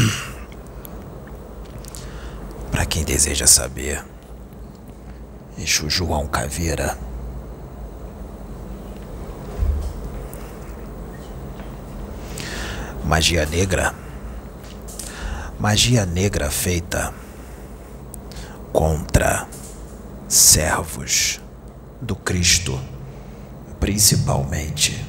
[2.70, 4.02] Para quem deseja saber,
[5.58, 6.96] Exu João Caveira.
[13.04, 13.94] Magia negra.
[15.58, 17.12] Magia negra feita
[18.72, 19.46] contra
[20.28, 21.40] servos
[22.00, 22.80] do Cristo,
[23.78, 25.04] principalmente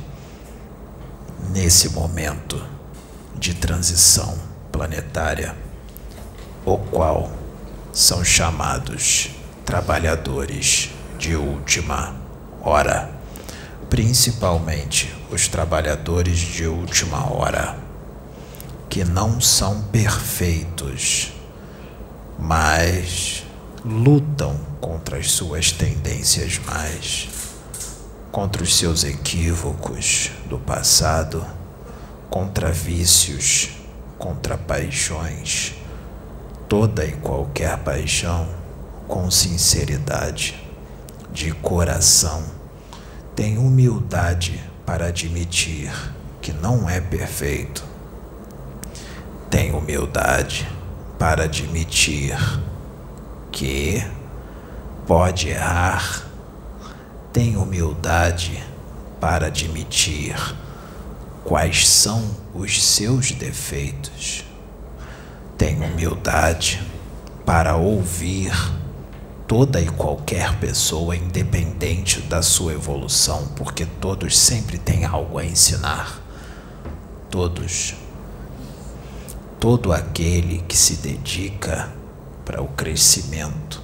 [1.52, 2.62] nesse momento
[3.36, 4.51] de transição
[4.82, 5.56] planetária,
[6.66, 7.32] o qual
[7.94, 9.30] são chamados
[9.64, 10.90] trabalhadores
[11.20, 12.16] de última
[12.64, 13.12] hora,
[13.92, 17.78] principalmente os trabalhadores de última hora,
[18.90, 21.32] que não são perfeitos,
[22.40, 23.46] mas
[23.86, 27.30] lutam contra as suas tendências mais,
[28.32, 31.46] contra os seus equívocos do passado,
[32.32, 33.81] contra vícios,
[34.22, 35.74] contra paixões,
[36.70, 38.48] toda e qualquer paixão
[39.08, 40.64] com sinceridade,
[41.34, 42.44] de coração,
[43.36, 45.92] tem humildade para admitir
[46.40, 47.84] que não é perfeito,
[49.50, 50.70] tem humildade
[51.18, 52.38] para admitir
[53.52, 54.06] que
[55.08, 56.28] pode errar,
[57.34, 58.64] tem humildade
[59.20, 60.36] para admitir
[61.44, 64.46] quais são os seus defeitos,
[65.58, 66.82] tem humildade
[67.46, 68.52] para ouvir
[69.48, 76.22] toda e qualquer pessoa, independente da sua evolução, porque todos sempre têm algo a ensinar.
[77.30, 77.96] Todos.
[79.60, 81.92] Todo aquele que se dedica
[82.46, 83.82] para o crescimento,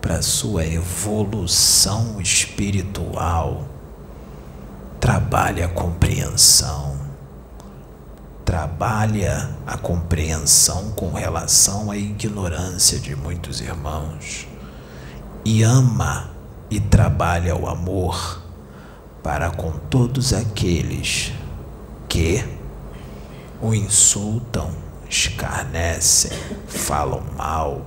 [0.00, 3.68] para a sua evolução espiritual,
[5.00, 6.93] trabalha a compreensão,
[8.54, 14.46] trabalha a compreensão com relação à ignorância de muitos irmãos
[15.44, 16.30] e ama
[16.70, 18.40] e trabalha o amor
[19.24, 21.32] para com todos aqueles
[22.08, 22.44] que
[23.60, 24.70] o insultam,
[25.10, 27.84] escarnecem, falam mal,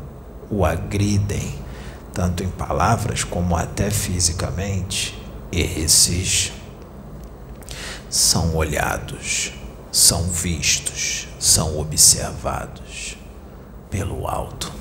[0.51, 1.55] o agridem,
[2.13, 5.17] tanto em palavras como até fisicamente,
[5.49, 6.51] esses
[8.09, 9.53] são olhados,
[9.91, 13.17] são vistos, são observados
[13.89, 14.71] pelo alto,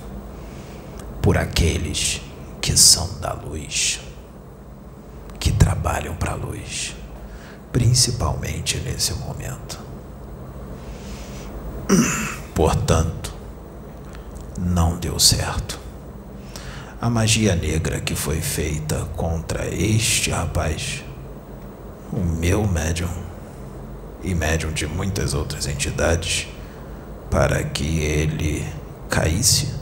[1.22, 2.20] por aqueles
[2.60, 4.00] que são da luz,
[5.38, 6.94] que trabalham para a luz,
[7.72, 9.78] principalmente nesse momento.
[12.54, 13.32] Portanto,
[14.58, 15.78] não deu certo.
[17.00, 21.04] A magia negra que foi feita contra este rapaz,
[22.12, 23.25] o meu médium
[24.26, 26.46] e médium de muitas outras entidades,
[27.30, 28.66] para que ele
[29.08, 29.74] caísse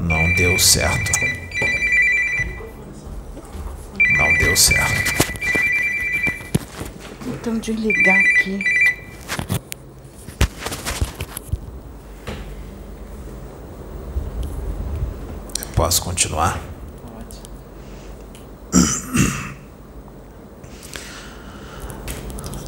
[0.00, 1.12] não deu certo.
[4.16, 5.10] Não deu certo.
[7.26, 8.64] Então desligar aqui.
[15.74, 16.58] Posso continuar?
[17.02, 17.38] Pode.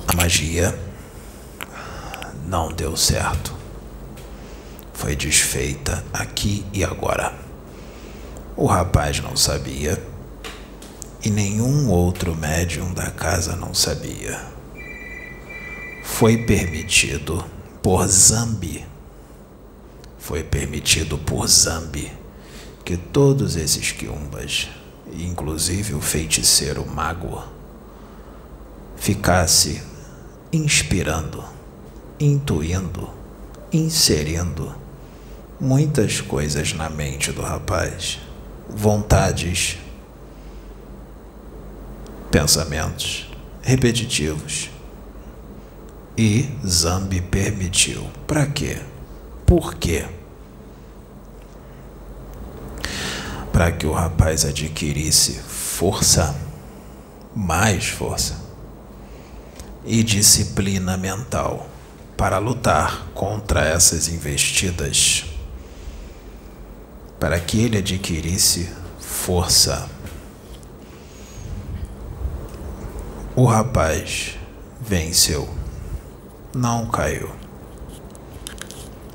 [0.06, 0.74] A magia
[2.46, 3.54] não deu certo
[4.94, 7.34] foi desfeita aqui e agora.
[8.56, 10.02] O rapaz não sabia
[11.22, 14.40] e nenhum outro médium da casa não sabia.
[16.02, 17.44] Foi permitido
[17.82, 18.86] por Zambi,
[20.18, 22.10] foi permitido por Zambi
[22.86, 24.70] que todos esses quiumbas,
[25.12, 27.44] inclusive o feiticeiro mago,
[28.96, 29.91] ficasse
[30.52, 31.42] inspirando,
[32.20, 33.08] intuindo,
[33.72, 34.74] inserindo
[35.58, 38.20] muitas coisas na mente do rapaz,
[38.68, 39.78] vontades,
[42.30, 43.30] pensamentos
[43.62, 44.68] repetitivos.
[46.18, 48.06] E Zambi permitiu.
[48.26, 48.76] Para quê?
[49.46, 50.04] Por quê?
[53.50, 56.36] Para que o rapaz adquirisse força,
[57.34, 58.41] mais força
[59.84, 61.68] e disciplina mental
[62.16, 65.24] para lutar contra essas investidas
[67.22, 68.68] para que ele adquirisse
[68.98, 69.88] força.
[73.36, 74.36] O rapaz
[74.80, 75.48] venceu,
[76.52, 77.30] não caiu.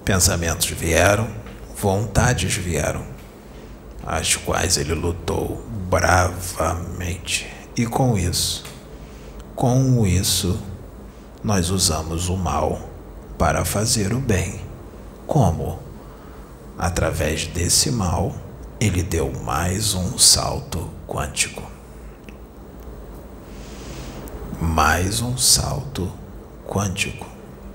[0.05, 1.29] Pensamentos vieram,
[1.75, 3.05] vontades vieram,
[4.05, 7.45] as quais ele lutou bravamente.
[7.75, 8.63] E com isso,
[9.57, 10.59] com isso,
[11.44, 12.80] nós usamos o mal
[13.39, 14.62] para fazer o bem.
[15.25, 15.80] Como?
[16.77, 18.36] Através desse mal,
[18.80, 21.63] ele deu mais um salto quântico.
[24.62, 26.12] Mais um salto
[26.68, 27.25] quântico,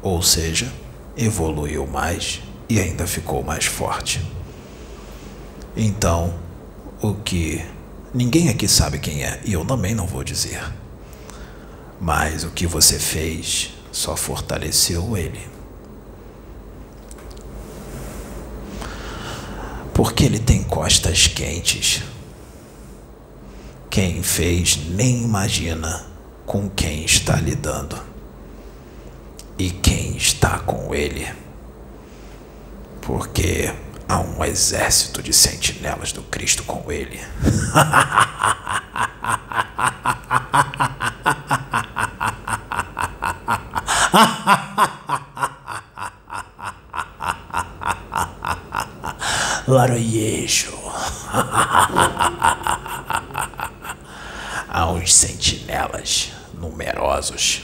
[0.01, 0.73] ou seja,
[1.17, 4.25] evoluiu mais e ainda ficou mais forte.
[5.77, 6.33] Então,
[7.03, 7.61] o que
[8.15, 10.81] ninguém aqui sabe quem é e eu também não vou dizer.
[12.05, 15.49] Mas o que você fez só fortaleceu ele.
[19.95, 22.03] Porque ele tem costas quentes.
[23.89, 26.05] Quem fez nem imagina
[26.45, 27.97] com quem está lidando
[29.57, 31.33] e quem está com ele.
[33.01, 33.73] Porque
[34.09, 37.21] há um exército de sentinelas do Cristo com ele.
[49.67, 50.77] Laroyejo.
[54.69, 57.63] Há uns sentinelas numerosos.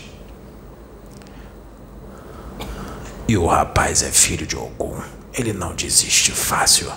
[3.26, 5.02] E o rapaz é filho de Ogum.
[5.34, 6.90] Ele não desiste fácil.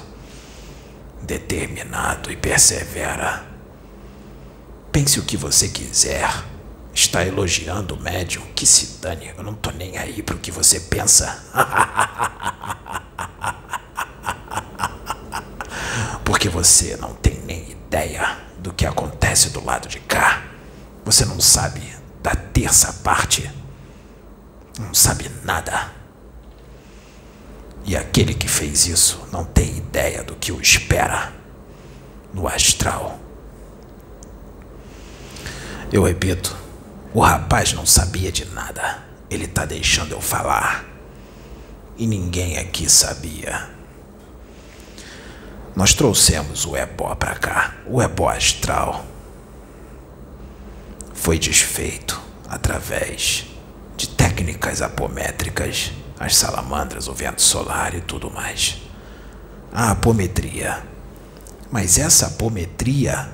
[1.21, 3.45] Determinado e persevera.
[4.91, 6.50] Pense o que você quiser.
[6.93, 8.43] Está elogiando o médium.
[8.55, 9.33] Que se dane.
[9.37, 11.43] Eu não tô nem aí pro que você pensa.
[16.23, 20.43] Porque você não tem nem ideia do que acontece do lado de cá.
[21.05, 21.81] Você não sabe
[22.21, 23.49] da terça parte.
[24.79, 25.91] Não sabe nada.
[27.83, 31.33] E aquele que fez isso não tem ideia do que o espera
[32.33, 33.19] no astral.
[35.91, 36.55] Eu repito,
[37.13, 39.03] o rapaz não sabia de nada.
[39.29, 40.85] Ele tá deixando eu falar.
[41.97, 43.69] E ninguém aqui sabia.
[45.75, 49.05] Nós trouxemos o ebó para cá, o ebó astral.
[51.13, 52.19] Foi desfeito
[52.49, 53.45] através
[53.95, 58.81] de técnicas apométricas, as salamandras, o vento solar e tudo mais.
[59.71, 60.83] A apometria.
[61.69, 63.29] Mas essa apometria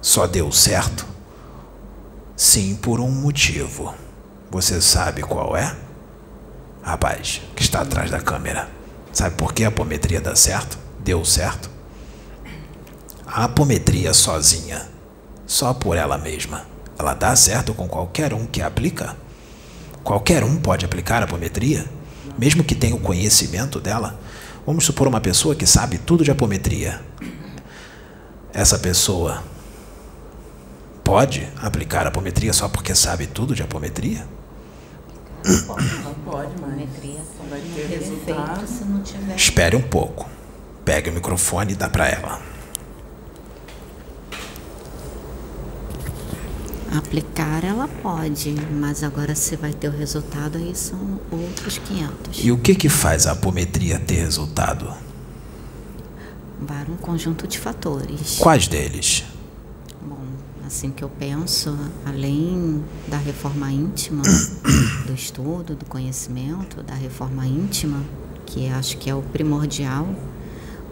[0.00, 1.13] só deu certo?
[2.36, 3.94] Sim, por um motivo.
[4.50, 5.76] Você sabe qual é?
[6.82, 8.68] Rapaz, que está atrás da câmera.
[9.12, 10.76] Sabe por que a apometria dá certo?
[10.98, 11.70] Deu certo?
[13.24, 14.88] A apometria sozinha,
[15.46, 16.66] só por ela mesma,
[16.98, 19.16] ela dá certo com qualquer um que aplica?
[20.02, 21.86] Qualquer um pode aplicar a apometria,
[22.36, 24.18] mesmo que tenha o conhecimento dela.
[24.66, 27.00] Vamos supor uma pessoa que sabe tudo de apometria.
[28.52, 29.42] Essa pessoa
[31.04, 34.26] pode aplicar a apometria só porque sabe tudo de apometria?
[35.44, 36.74] Não pode, mas
[37.50, 38.66] vai ter resultado.
[38.66, 39.36] se não tiver.
[39.36, 40.28] Espere um pouco.
[40.84, 42.40] Pegue o microfone e dá para ela.
[46.96, 52.44] Aplicar ela pode, mas agora se vai ter o resultado aí são outros 500.
[52.44, 54.94] E o que que faz a apometria ter resultado?
[56.66, 58.38] Para um conjunto de fatores.
[58.38, 59.24] Quais deles?
[60.66, 61.76] Assim que eu penso,
[62.06, 64.22] além da reforma íntima,
[65.06, 68.02] do estudo, do conhecimento, da reforma íntima,
[68.46, 70.08] que acho que é o primordial,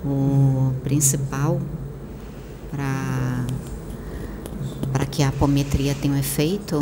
[0.05, 1.59] o principal
[2.71, 3.47] para
[4.93, 6.79] para que a apometria tenha um efeito,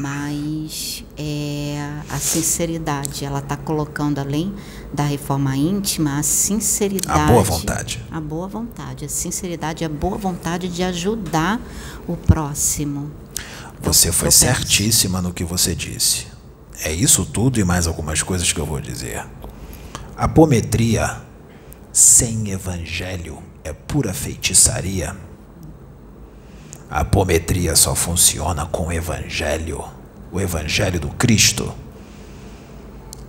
[0.00, 1.76] mas é
[2.08, 3.24] a sinceridade.
[3.24, 4.54] Ela está colocando além
[4.92, 7.20] da reforma íntima a sinceridade.
[7.20, 8.04] A boa vontade.
[8.10, 9.04] A boa vontade.
[9.04, 11.60] A sinceridade, a boa vontade de ajudar
[12.06, 13.10] o próximo.
[13.80, 16.26] Você Eu- foi eu certíssima no que você disse.
[16.84, 19.24] É isso tudo e mais algumas coisas que eu vou dizer.
[20.16, 21.22] Apometria
[21.92, 25.16] sem evangelho é pura feitiçaria.
[26.92, 29.82] A apometria só funciona com o evangelho,
[30.30, 31.74] o evangelho do Cristo.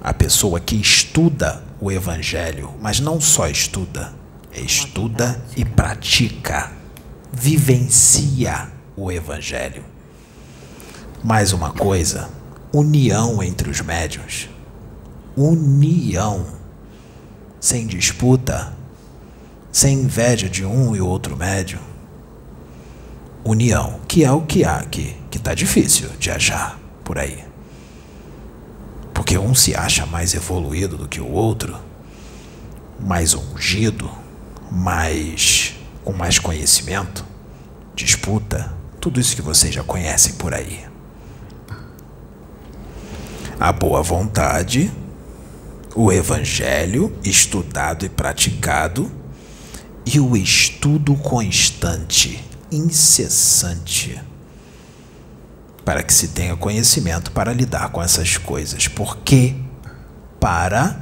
[0.04, 4.14] A pessoa que estuda o evangelho, mas não só estuda,
[4.54, 6.74] estuda e pratica,
[7.32, 9.86] vivencia o evangelho.
[11.24, 12.30] Mais uma coisa,
[12.74, 14.50] união entre os médiuns.
[15.38, 16.46] União.
[17.62, 18.74] Sem disputa,
[19.72, 21.93] sem inveja de um e outro médium.
[23.44, 27.44] União, que é o que há aqui, que tá difícil de achar por aí.
[29.14, 31.78] Porque um se acha mais evoluído do que o outro,
[33.00, 34.10] mais ungido,
[34.72, 37.26] mais com mais conhecimento,
[37.96, 40.94] disputa, tudo isso que vocês já conhecem por aí.
[43.64, 44.92] a boa vontade,
[45.96, 49.10] o evangelho estudado e praticado
[50.06, 52.44] e o estudo constante,
[52.76, 54.22] incessante,
[55.86, 58.88] para que se tenha conhecimento para lidar com essas coisas.
[58.88, 59.56] Porque
[60.40, 61.00] para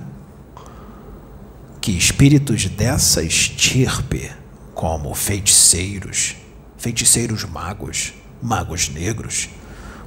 [1.79, 4.31] que espíritos dessa estirpe,
[4.73, 6.35] como feiticeiros,
[6.77, 9.49] feiticeiros magos, magos negros,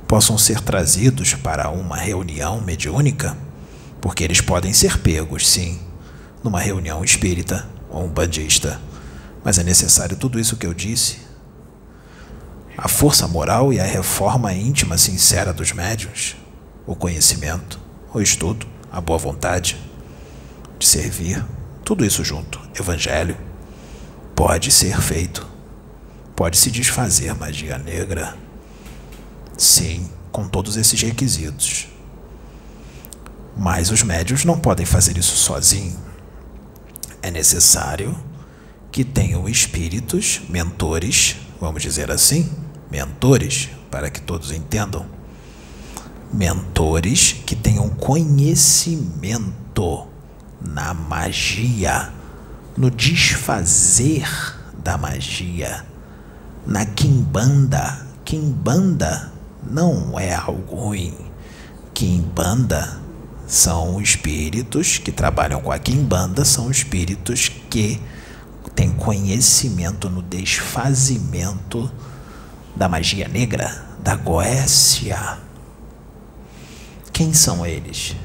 [0.06, 3.36] possam ser trazidos para uma reunião mediúnica,
[4.00, 5.80] porque eles podem ser pegos, sim,
[6.42, 8.80] numa reunião espírita ou um bandista,
[9.42, 11.23] mas é necessário tudo isso que eu disse.
[12.76, 16.36] A força moral e a reforma íntima sincera dos médiuns,
[16.86, 17.80] o conhecimento,
[18.12, 19.78] o estudo, a boa vontade
[20.78, 21.44] de servir,
[21.84, 23.36] tudo isso junto, evangelho,
[24.34, 25.46] pode ser feito.
[26.34, 28.36] Pode se desfazer magia negra
[29.56, 31.88] Sim, com todos esses requisitos.
[33.56, 35.96] Mas os médios não podem fazer isso sozinhos.
[37.22, 38.16] É necessário
[38.90, 42.50] que tenham espíritos, mentores, vamos dizer assim,
[42.90, 45.06] mentores, para que todos entendam.
[46.32, 49.54] Mentores que tenham conhecimento
[50.60, 52.12] na magia,
[52.76, 54.28] no desfazer
[54.82, 55.84] da magia,
[56.66, 58.04] na quimbanda.
[58.24, 61.14] Quimbanda não é algo ruim.
[61.92, 62.98] Kimbanda
[63.46, 68.00] são espíritos que trabalham com a Kimbanda, são espíritos que
[68.74, 71.90] têm conhecimento no desfazimento
[72.74, 75.38] da magia negra, da Goécia.
[77.12, 78.16] Quem são eles?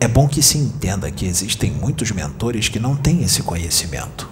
[0.00, 4.28] É bom que se entenda que existem muitos mentores que não têm esse conhecimento.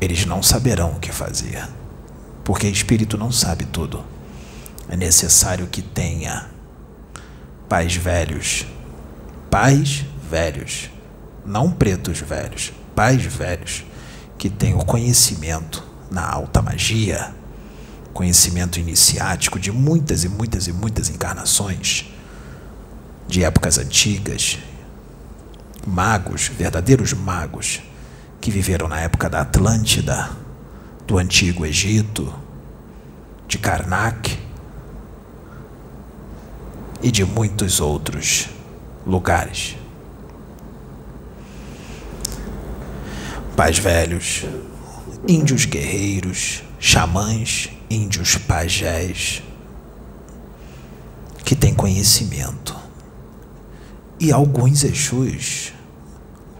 [0.00, 1.66] Eles não saberão o que fazer
[2.50, 4.04] porque espírito não sabe tudo.
[4.88, 6.50] É necessário que tenha
[7.68, 8.66] pais velhos,
[9.48, 10.90] pais velhos,
[11.46, 13.84] não pretos velhos, pais velhos
[14.36, 15.80] que tenham conhecimento
[16.10, 17.34] na alta magia,
[18.12, 22.06] conhecimento iniciático de muitas e muitas e muitas encarnações,
[23.28, 24.58] de épocas antigas,
[25.86, 27.80] magos, verdadeiros magos,
[28.40, 30.30] que viveram na época da Atlântida,
[31.06, 32.32] do Antigo Egito,
[33.46, 34.38] de Karnak
[37.02, 38.48] e de muitos outros
[39.06, 39.76] lugares.
[43.56, 44.44] Pais velhos,
[45.28, 49.42] índios guerreiros, xamãs, índios pajés,
[51.44, 52.76] que têm conhecimento.
[54.18, 55.72] E alguns Exus,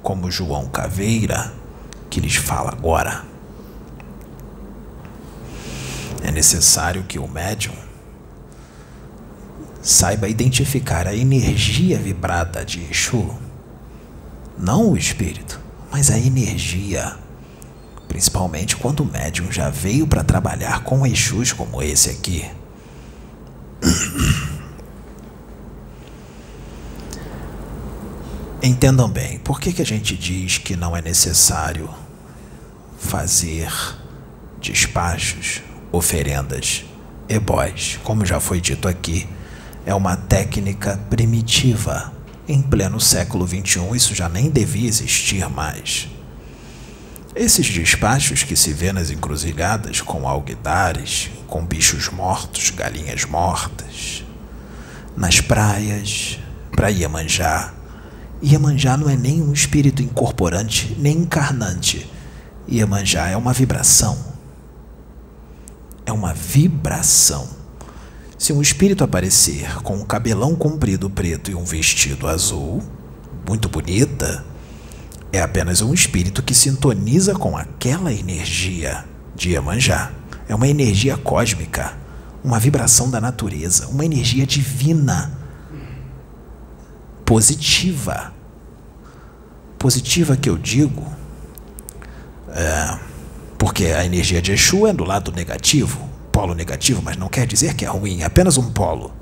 [0.03, 1.53] como João Caveira,
[2.09, 3.25] que lhes fala agora.
[6.23, 7.75] É necessário que o médium
[9.83, 13.35] saiba identificar a energia vibrada de Exu,
[14.59, 15.59] não o espírito,
[15.91, 17.17] mas a energia.
[18.11, 22.45] Principalmente quando o médium já veio para trabalhar com Exus como esse aqui.
[28.61, 31.89] Entendam bem, por que, que a gente diz que não é necessário
[32.99, 33.73] fazer
[34.61, 35.63] despachos
[35.93, 36.85] oferendas,
[37.29, 39.29] ebós, como já foi dito aqui,
[39.87, 42.13] é uma técnica primitiva.
[42.49, 46.10] Em pleno século XXI, isso já nem devia existir mais.
[47.41, 54.23] Esses despachos que se vê nas encruzilhadas com alguidares, com bichos mortos, galinhas mortas,
[55.17, 56.39] nas praias,
[56.71, 57.73] para Iemanjá.
[58.45, 62.07] Iemanjá não é nem um espírito incorporante, nem encarnante.
[62.69, 64.29] Iemanjá é uma vibração
[66.11, 67.49] é uma vibração.
[68.37, 72.83] Se um espírito aparecer com um cabelão comprido preto e um vestido azul,
[73.47, 74.45] muito bonita,
[75.33, 80.11] é apenas um espírito que sintoniza com aquela energia de Iemanjá.
[80.49, 81.93] É uma energia cósmica,
[82.43, 85.33] uma vibração da natureza, uma energia divina,
[87.25, 88.35] positiva.
[89.79, 91.07] Positiva que eu digo,
[92.49, 92.99] é,
[93.57, 97.75] porque a energia de Exu é do lado negativo, polo negativo, mas não quer dizer
[97.75, 99.20] que é ruim, é apenas um polo.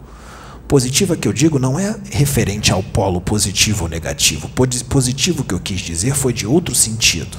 [0.68, 4.50] Positiva que eu digo não é referente ao polo positivo ou negativo.
[4.50, 7.38] Positivo que eu quis dizer foi de outro sentido,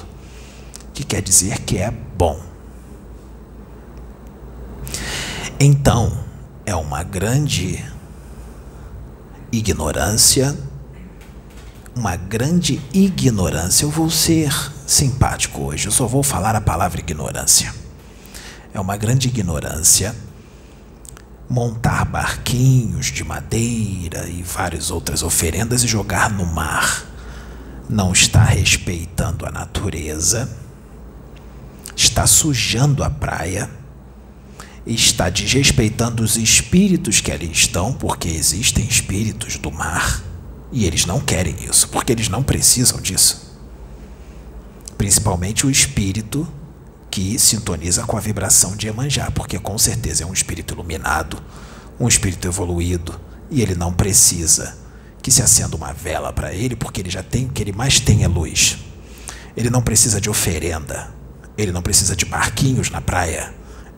[0.92, 2.40] que quer dizer que é bom.
[5.60, 6.24] Então,
[6.66, 7.84] é uma grande
[9.52, 10.58] ignorância,
[11.94, 13.84] uma grande ignorância.
[13.84, 14.52] Eu vou ser
[14.88, 15.86] simpático hoje.
[15.86, 17.72] Eu só vou falar a palavra ignorância.
[18.74, 20.16] É uma grande ignorância
[21.50, 27.04] montar barquinhos de madeira e várias outras oferendas e jogar no mar.
[27.88, 30.48] Não está respeitando a natureza,
[31.96, 33.68] está sujando a praia,
[34.86, 40.22] está desrespeitando os espíritos que ali estão, porque existem espíritos do mar
[40.70, 43.58] e eles não querem isso, porque eles não precisam disso.
[44.96, 46.46] Principalmente o espírito
[47.10, 51.42] que sintoniza com a vibração de Emanjá, porque com certeza é um espírito iluminado,
[51.98, 54.78] um espírito evoluído, e ele não precisa
[55.20, 57.98] que se acenda uma vela para ele, porque ele já tem, o que ele mais
[57.98, 58.78] tem é luz.
[59.56, 61.12] Ele não precisa de oferenda,
[61.58, 63.52] ele não precisa de barquinhos na praia.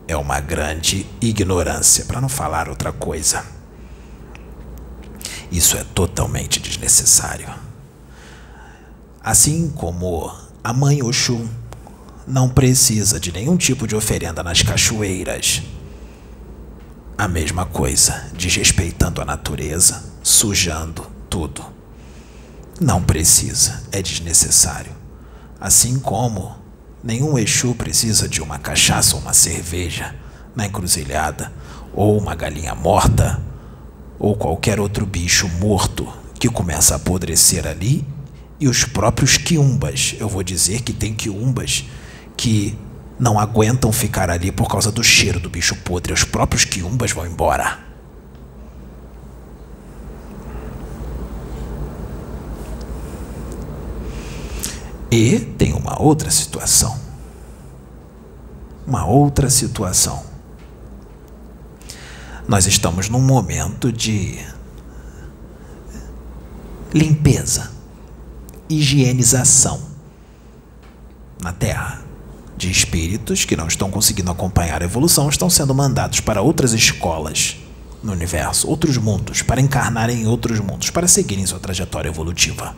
[0.07, 3.45] É uma grande ignorância, para não falar outra coisa.
[5.49, 7.47] Isso é totalmente desnecessário.
[9.23, 10.29] Assim como
[10.61, 11.47] a mãe Oxum
[12.27, 15.61] não precisa de nenhum tipo de oferenda nas cachoeiras.
[17.17, 21.63] A mesma coisa, desrespeitando a natureza, sujando tudo.
[22.79, 24.91] Não precisa, é desnecessário.
[25.59, 26.55] Assim como
[27.03, 30.15] nenhum Exu precisa de uma cachaça ou uma cerveja
[30.55, 31.51] na encruzilhada,
[31.93, 33.41] ou uma galinha morta,
[34.17, 36.07] ou qualquer outro bicho morto
[36.39, 38.05] que começa a apodrecer ali,
[38.59, 40.15] e os próprios quiumbas.
[40.19, 41.85] Eu vou dizer que tem quiumbas
[42.43, 42.77] que
[43.17, 46.11] não aguentam ficar ali por causa do cheiro do bicho podre.
[46.11, 47.79] Os próprios quiumbas vão embora.
[55.09, 56.99] E tem uma outra situação.
[58.85, 60.21] Uma outra situação.
[62.45, 64.37] Nós estamos num momento de
[66.93, 67.71] limpeza,
[68.67, 69.81] higienização
[71.41, 72.02] na Terra
[72.57, 77.57] de espíritos que não estão conseguindo acompanhar a evolução estão sendo mandados para outras escolas
[78.03, 82.75] no universo, outros mundos, para encarnarem em outros mundos, para seguirem sua trajetória evolutiva.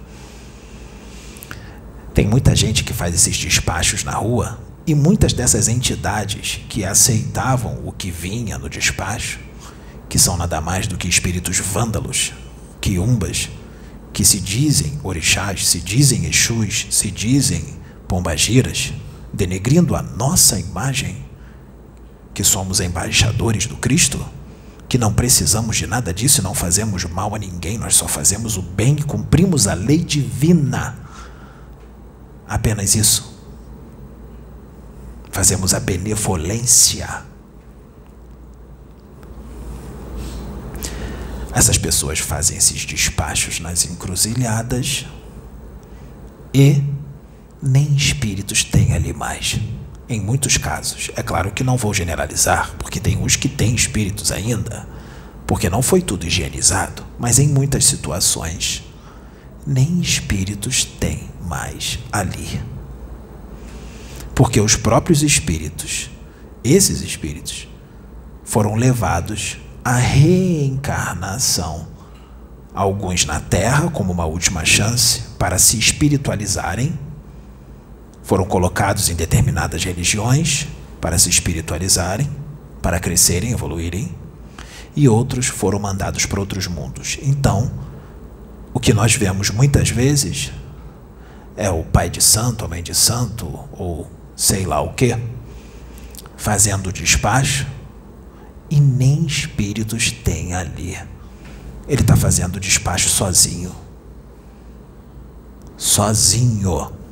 [2.14, 7.82] Tem muita gente que faz esses despachos na rua e muitas dessas entidades que aceitavam
[7.84, 9.40] o que vinha no despacho,
[10.08, 12.32] que são nada mais do que espíritos vândalos,
[12.80, 13.50] quiumbas,
[14.14, 17.66] que se dizem orixás, se dizem exus, se dizem
[18.08, 18.94] pombagiras,
[19.36, 21.26] denegrindo a nossa imagem,
[22.34, 24.26] que somos embaixadores do Cristo,
[24.88, 28.58] que não precisamos de nada disso e não fazemos mal a ninguém, nós só fazemos
[28.58, 30.98] o bem e cumprimos a lei divina.
[32.48, 33.36] Apenas isso.
[35.32, 37.24] Fazemos a benevolência.
[41.54, 45.06] Essas pessoas fazem esses despachos nas encruzilhadas
[46.54, 46.84] e
[47.66, 49.60] nem espíritos tem ali mais.
[50.08, 51.10] Em muitos casos.
[51.16, 54.88] É claro que não vou generalizar, porque tem uns que têm espíritos ainda,
[55.48, 58.84] porque não foi tudo higienizado, mas em muitas situações,
[59.66, 62.62] nem espíritos tem mais ali.
[64.36, 66.12] Porque os próprios espíritos,
[66.64, 67.68] esses espíritos,
[68.44, 71.88] foram levados à reencarnação.
[72.76, 76.94] Alguns na Terra, como uma última chance, para se espiritualizarem
[78.26, 80.68] foram colocados em determinadas religiões
[81.00, 82.28] para se espiritualizarem,
[82.82, 84.14] para crescerem, evoluírem,
[84.96, 87.20] e outros foram mandados para outros mundos.
[87.22, 87.72] Então,
[88.74, 90.52] o que nós vemos muitas vezes
[91.56, 95.16] é o pai de santo, a mãe de santo, ou sei lá o que,
[96.36, 97.68] fazendo despacho,
[98.72, 100.98] e nem espíritos tem ali.
[101.88, 103.72] Ele está fazendo despacho sozinho.
[105.78, 107.05] Sozinho.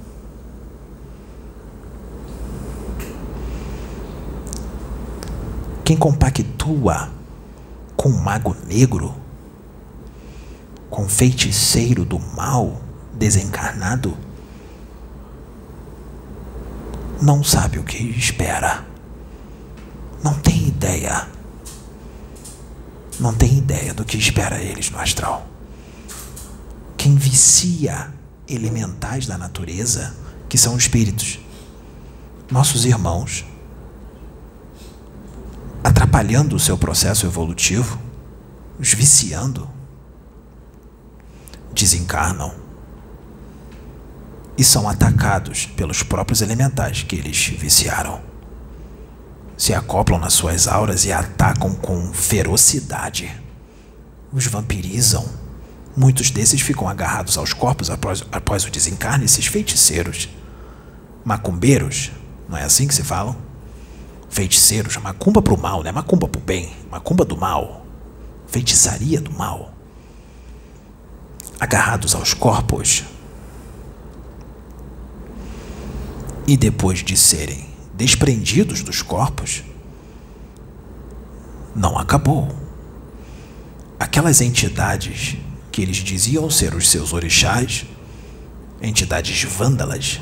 [5.83, 7.09] Quem compactua
[7.97, 9.13] com o mago negro,
[10.89, 12.81] com o feiticeiro do mal
[13.13, 14.17] desencarnado,
[17.21, 18.85] não sabe o que espera.
[20.23, 21.27] Não tem ideia.
[23.19, 25.47] Não tem ideia do que espera eles no astral.
[26.97, 28.13] Quem vicia
[28.47, 30.15] elementais da natureza,
[30.47, 31.39] que são espíritos,
[32.49, 33.45] nossos irmãos,
[35.83, 37.99] atrapalhando o seu processo evolutivo,
[38.79, 39.69] os viciando,
[41.73, 42.63] desencarnam
[44.57, 48.21] e são atacados pelos próprios elementais que eles viciaram.
[49.57, 53.31] Se acoplam nas suas auras e atacam com ferocidade.
[54.31, 55.25] Os vampirizam.
[55.95, 60.27] Muitos desses ficam agarrados aos corpos após, após o desencarne, esses feiticeiros.
[61.23, 62.11] Macumbeiros,
[62.49, 63.35] não é assim que se falam?
[64.33, 65.91] Feiticeiros, macumba para o mal, né?
[65.91, 67.85] Macumba para o bem, macumba do mal,
[68.47, 69.71] feitiçaria do mal,
[71.59, 73.03] agarrados aos corpos.
[76.47, 79.63] E depois de serem desprendidos dos corpos,
[81.75, 82.49] não acabou.
[83.99, 85.37] Aquelas entidades
[85.71, 87.85] que eles diziam ser os seus orixás,
[88.81, 90.19] entidades vândalas,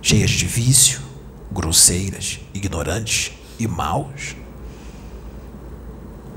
[0.00, 1.03] cheias de vício,
[1.52, 4.36] grosseiras, ignorantes e maus,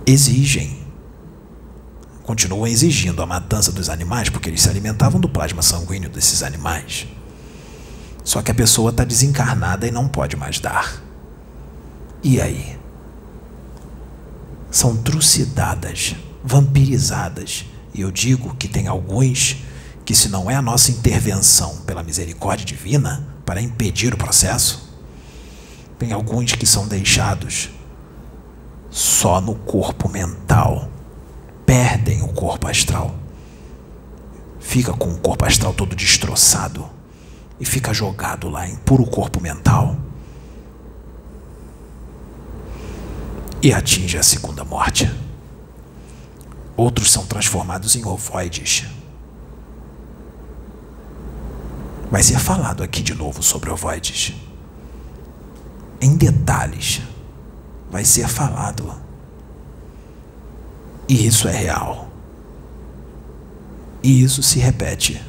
[0.06, 0.86] exigem,
[2.24, 7.08] continuam exigindo a matança dos animais porque eles se alimentavam do plasma sanguíneo desses animais.
[8.24, 11.02] Só que a pessoa está desencarnada e não pode mais dar.
[12.22, 12.78] E aí?
[14.70, 17.66] São trucidadas, vampirizadas.
[17.94, 19.58] E eu digo que tem alguns
[20.04, 24.87] que, se não é a nossa intervenção pela misericórdia divina para impedir o processo,
[25.98, 27.70] tem alguns que são deixados
[28.90, 30.90] só no corpo mental,
[31.66, 33.16] perdem o corpo astral.
[34.60, 36.88] Fica com o corpo astral todo destroçado
[37.60, 39.98] e fica jogado lá em puro corpo mental.
[43.62, 45.12] E atinge a segunda morte.
[46.76, 48.86] Outros são transformados em ovoides.
[52.12, 54.47] Vai ser falado aqui de novo sobre ovoides
[56.00, 57.02] em detalhes
[57.90, 58.94] vai ser falado.
[61.08, 62.10] E isso é real.
[64.04, 65.22] E isso se repete.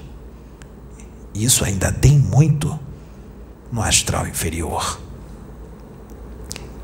[1.34, 2.78] Isso ainda tem muito
[3.70, 5.00] no astral inferior.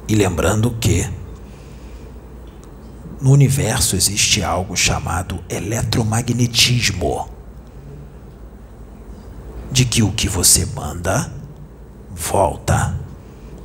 [0.06, 1.08] E lembrando que
[3.20, 7.28] no universo existe algo chamado eletromagnetismo.
[9.72, 11.32] De que o que você manda
[12.14, 13.03] volta.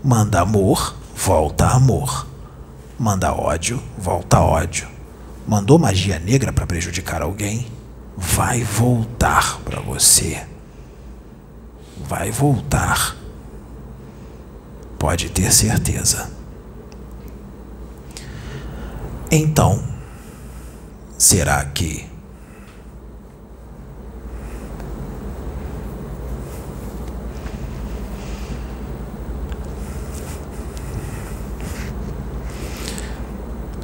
[0.04, 2.26] Manda amor, volta amor.
[2.98, 4.88] Manda ódio, volta ódio.
[5.46, 7.68] Mandou magia negra para prejudicar alguém,
[8.16, 10.46] vai voltar para você.
[12.08, 13.18] Vai voltar.
[14.98, 16.30] Pode ter certeza.
[19.30, 19.84] Então,
[21.18, 22.09] será que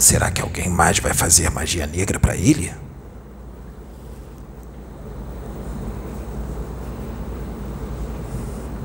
[0.05, 2.71] Será que alguém mais vai fazer magia negra para ele?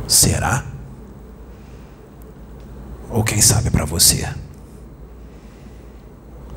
[0.08, 0.64] Será?
[3.10, 4.26] Ou quem sabe para você?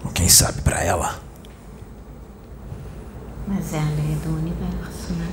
[0.06, 1.20] Ou quem sabe para ela?
[3.46, 5.28] Mas é a lei do universo, né?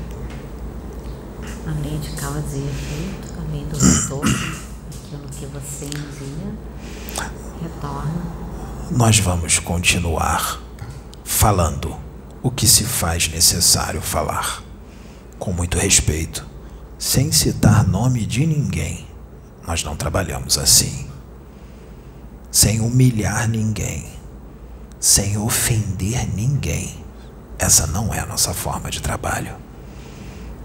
[1.69, 4.57] A lei de causa e efeito, a lei do retorno,
[4.89, 6.53] aquilo que você envia,
[7.63, 8.50] retorna
[8.91, 10.61] nós vamos continuar
[11.25, 11.97] falando
[12.43, 14.65] o que se faz necessário falar,
[15.39, 16.45] com muito respeito,
[16.99, 19.07] sem citar nome de ninguém.
[19.65, 21.09] Nós não trabalhamos assim.
[22.51, 24.09] Sem humilhar ninguém,
[24.99, 27.05] sem ofender ninguém.
[27.61, 29.55] Essa não é a nossa forma de trabalho.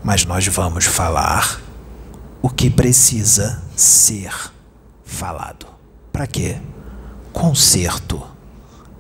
[0.03, 1.61] Mas nós vamos falar
[2.41, 4.33] o que precisa ser
[5.03, 5.67] falado.
[6.11, 6.57] Para quê?
[7.35, 8.25] Conserto,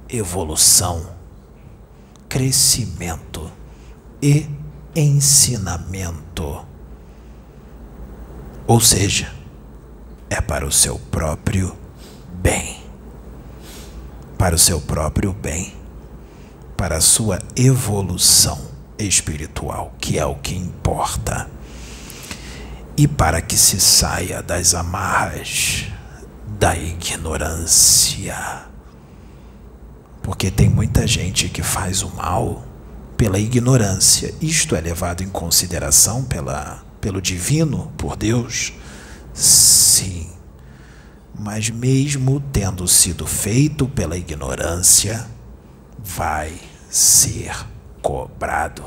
[0.09, 1.09] evolução,
[2.27, 3.49] crescimento
[4.21, 4.45] e
[4.93, 6.65] ensinamento.
[8.67, 9.33] Ou seja,
[10.29, 11.77] é para o seu próprio
[12.33, 12.83] bem.
[14.37, 15.73] Para o seu próprio bem.
[16.75, 18.59] Para a sua evolução
[18.99, 21.49] espiritual, que é o que importa.
[22.97, 25.94] E para que se saia das amarras
[26.59, 28.65] da ignorância.
[30.23, 32.63] Porque tem muita gente que faz o mal
[33.17, 34.33] pela ignorância.
[34.41, 38.73] Isto é levado em consideração pela, pelo divino, por Deus?
[39.33, 40.29] Sim.
[41.37, 45.27] Mas mesmo tendo sido feito pela ignorância,
[45.99, 46.53] vai
[46.89, 47.53] ser
[48.01, 48.83] cobrado.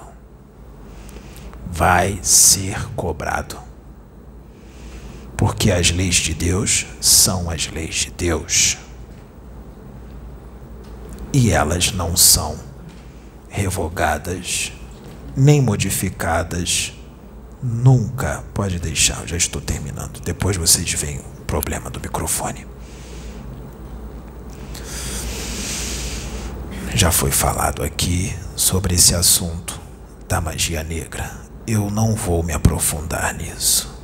[1.70, 3.67] Vai ser cobrado
[5.38, 8.76] porque as leis de Deus são as leis de Deus.
[11.32, 12.58] E elas não são
[13.48, 14.72] revogadas
[15.36, 16.92] nem modificadas
[17.62, 18.42] nunca.
[18.52, 20.20] Pode deixar, já estou terminando.
[20.20, 22.66] Depois vocês veem o problema do microfone.
[26.96, 29.80] Já foi falado aqui sobre esse assunto
[30.28, 31.30] da magia negra.
[31.64, 33.97] Eu não vou me aprofundar nisso.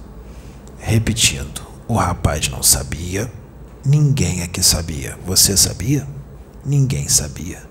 [0.85, 3.31] Repetindo, o rapaz não sabia,
[3.87, 5.19] Ninguém aqui sabia.
[5.27, 6.09] Você sabia?
[6.65, 7.63] Ninguém sabia.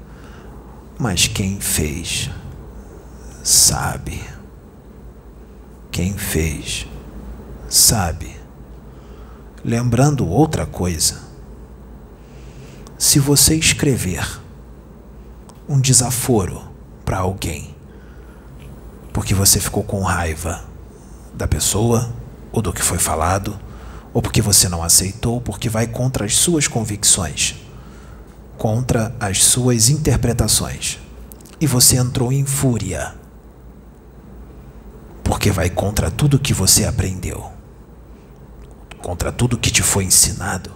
[0.99, 2.30] Mas quem fez,
[3.43, 4.23] sabe.
[5.91, 6.86] Quem fez,
[7.67, 8.36] sabe.
[9.65, 11.19] Lembrando outra coisa.
[12.95, 14.39] Se você escrever
[15.67, 16.62] um desaforo
[17.04, 17.76] para alguém,
[19.12, 20.63] porque você ficou com raiva
[21.34, 22.13] da pessoa
[22.53, 23.59] ou do que foi falado,
[24.13, 27.55] ou porque você não aceitou, porque vai contra as suas convicções,
[28.57, 30.99] contra as suas interpretações,
[31.59, 33.15] e você entrou em fúria,
[35.23, 37.51] porque vai contra tudo que você aprendeu,
[39.01, 40.69] contra tudo que te foi ensinado,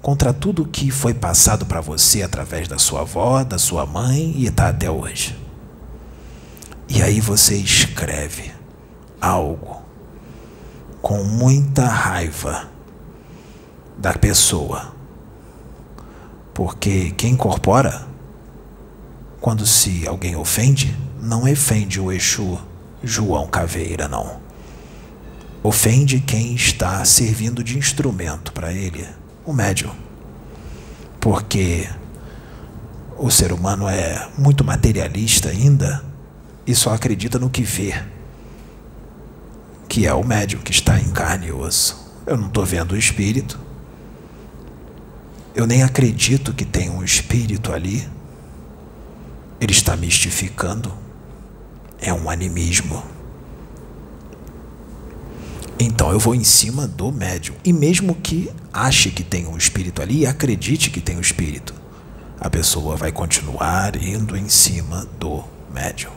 [0.00, 4.46] contra tudo que foi passado para você através da sua avó, da sua mãe e
[4.46, 5.36] está até hoje.
[6.88, 8.52] E aí você escreve
[9.20, 9.80] algo
[11.02, 12.68] com muita raiva
[13.96, 14.94] da pessoa.
[16.54, 18.06] Porque quem incorpora,
[19.40, 22.58] quando se alguém ofende, não ofende o Exu
[23.02, 24.40] João Caveira, não.
[25.62, 29.06] Ofende quem está servindo de instrumento para ele,
[29.44, 29.92] o médium.
[31.18, 31.88] Porque
[33.18, 36.02] o ser humano é muito materialista ainda
[36.66, 37.94] e só acredita no que vê
[39.90, 42.14] que é o médium que está em carne e osso.
[42.24, 43.58] Eu não estou vendo o espírito.
[45.52, 48.08] Eu nem acredito que tem um espírito ali.
[49.60, 50.92] Ele está mistificando.
[52.00, 53.02] É um animismo.
[55.76, 57.56] Então eu vou em cima do médium.
[57.64, 61.74] E mesmo que ache que tem um espírito ali e acredite que tem um espírito,
[62.40, 65.42] a pessoa vai continuar indo em cima do
[65.74, 66.12] médium.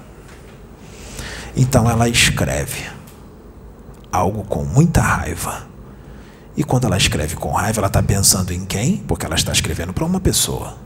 [1.56, 2.94] Então ela escreve
[4.14, 5.68] algo com muita raiva.
[6.56, 8.98] E quando ela escreve com raiva, ela está pensando em quem?
[8.98, 10.78] Porque ela está escrevendo para uma pessoa.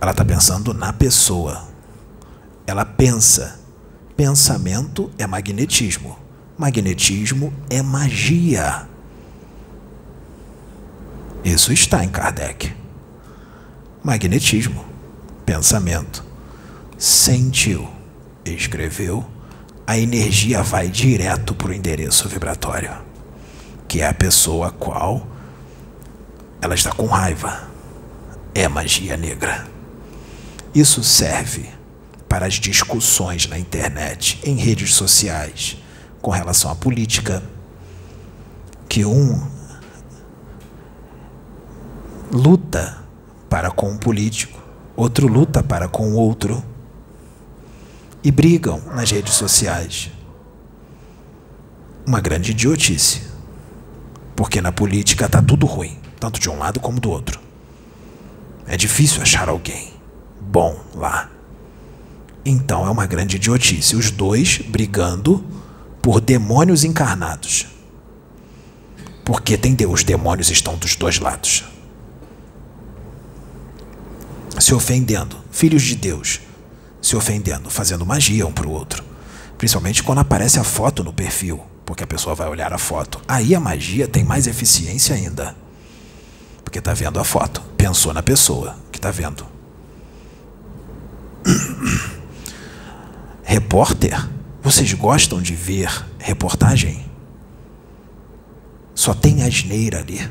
[0.00, 1.64] Ela está pensando na pessoa.
[2.64, 3.58] Ela pensa.
[4.16, 6.16] Pensamento é magnetismo.
[6.56, 8.86] Magnetismo é magia.
[11.44, 12.72] Isso está em Kardec.
[14.02, 14.84] Magnetismo,
[15.44, 16.24] pensamento.
[16.96, 17.88] Sentiu,
[18.44, 19.24] escreveu
[19.88, 22.92] a energia vai direto para o endereço vibratório,
[23.88, 25.26] que é a pessoa a qual
[26.60, 27.66] ela está com raiva.
[28.54, 29.66] É magia negra.
[30.74, 31.70] Isso serve
[32.28, 35.78] para as discussões na internet, em redes sociais,
[36.20, 37.42] com relação à política,
[38.90, 39.42] que um
[42.30, 42.98] luta
[43.48, 44.62] para com um político,
[44.94, 46.62] outro luta para com o outro
[48.28, 50.10] e brigam nas redes sociais.
[52.06, 53.22] Uma grande idiotice.
[54.36, 57.40] Porque na política está tudo ruim, tanto de um lado como do outro.
[58.66, 59.94] É difícil achar alguém
[60.38, 61.30] bom lá.
[62.44, 63.96] Então é uma grande idiotice.
[63.96, 65.42] Os dois brigando
[66.02, 67.66] por demônios encarnados.
[69.24, 71.64] Porque tem Deus, os demônios estão dos dois lados.
[74.60, 76.40] Se ofendendo, filhos de Deus,
[77.08, 79.02] se ofendendo, fazendo magia um para o outro.
[79.56, 83.18] Principalmente quando aparece a foto no perfil, porque a pessoa vai olhar a foto.
[83.26, 85.56] Aí a magia tem mais eficiência ainda.
[86.62, 89.46] Porque está vendo a foto, pensou na pessoa que está vendo.
[93.42, 94.28] Repórter,
[94.62, 97.06] vocês gostam de ver reportagem?
[98.94, 100.30] Só tem asneira ali.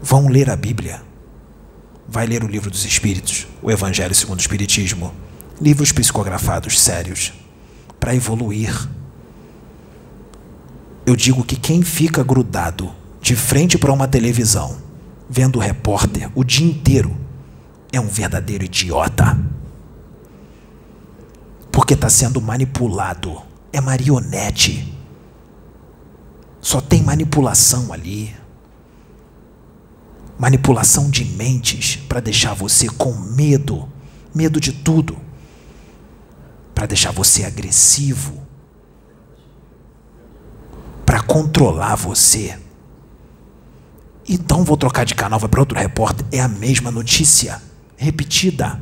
[0.00, 1.09] Vão ler a Bíblia
[2.08, 5.12] vai ler o livro dos Espíritos, o Evangelho segundo o Espiritismo,
[5.60, 7.32] livros psicografados sérios,
[7.98, 8.88] para evoluir.
[11.06, 14.78] Eu digo que quem fica grudado de frente para uma televisão,
[15.28, 17.16] vendo o repórter o dia inteiro,
[17.92, 19.38] é um verdadeiro idiota.
[21.70, 23.42] Porque está sendo manipulado.
[23.72, 24.92] É marionete.
[26.60, 28.34] Só tem manipulação ali
[30.40, 33.86] manipulação de mentes para deixar você com medo,
[34.34, 35.18] medo de tudo,
[36.74, 38.40] para deixar você agressivo,
[41.04, 42.58] para controlar você.
[44.26, 47.60] Então vou trocar de canal, vai para outro repórter, é a mesma notícia,
[47.98, 48.80] repetida.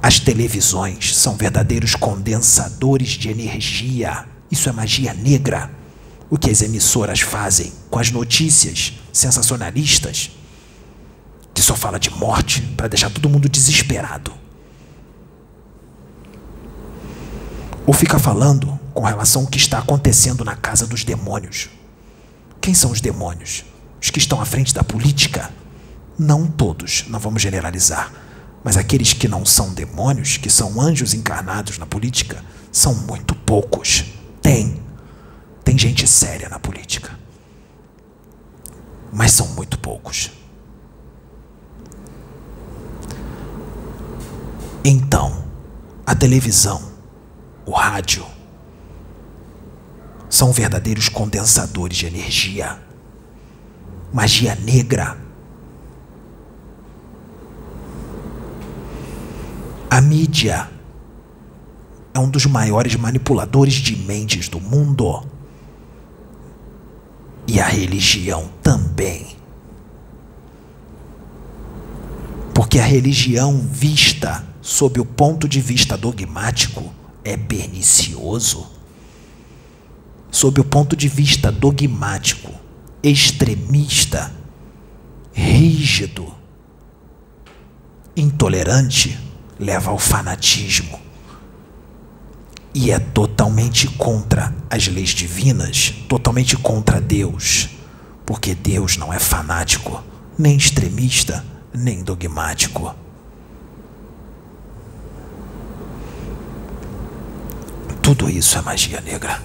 [0.00, 4.26] As televisões são verdadeiros condensadores de energia.
[4.50, 5.73] Isso é magia negra
[6.30, 10.30] o que as emissoras fazem com as notícias sensacionalistas,
[11.52, 14.32] que só fala de morte para deixar todo mundo desesperado.
[17.86, 21.68] Ou fica falando com relação ao que está acontecendo na casa dos demônios,
[22.60, 23.62] Quem são os demônios?
[24.00, 25.50] Os que estão à frente da política?
[26.18, 28.10] Não todos, não vamos generalizar.
[28.64, 34.06] Mas aqueles que não são demônios, que são anjos encarnados na política, são muito poucos.
[34.40, 34.82] Tem.
[35.64, 37.18] Tem gente séria na política.
[39.10, 40.30] Mas são muito poucos.
[44.84, 45.44] Então,
[46.04, 46.82] a televisão,
[47.64, 48.26] o rádio,
[50.28, 52.78] são verdadeiros condensadores de energia.
[54.12, 55.16] Magia negra.
[59.88, 60.68] A mídia
[62.12, 65.24] é um dos maiores manipuladores de mentes do mundo.
[67.46, 69.36] E a religião também.
[72.54, 78.66] Porque a religião vista sob o ponto de vista dogmático é pernicioso.
[80.30, 82.50] Sob o ponto de vista dogmático,
[83.02, 84.32] extremista,
[85.32, 86.34] rígido,
[88.16, 89.18] intolerante,
[89.58, 91.03] leva ao fanatismo
[92.74, 97.68] e é totalmente contra as leis divinas, totalmente contra Deus,
[98.26, 100.02] porque Deus não é fanático,
[100.36, 102.92] nem extremista, nem dogmático.
[108.02, 109.40] Tudo isso é magia negra.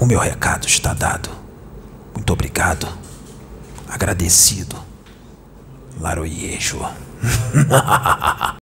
[0.00, 1.30] O meu recado está dado.
[2.14, 2.88] Muito obrigado.
[3.88, 4.76] Agradecido.
[6.00, 6.80] Laroyejo.
[7.22, 8.56] 哈哈哈哈哈